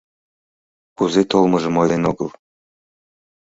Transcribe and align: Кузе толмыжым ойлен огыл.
Кузе 0.97 1.21
толмыжым 1.31 1.75
ойлен 1.81 2.03
огыл. 2.11 2.29